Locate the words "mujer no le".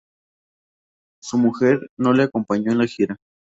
1.37-2.23